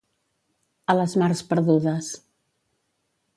A 0.93 0.95
les 0.99 1.13
mars 1.23 1.43
perdudes. 1.51 2.09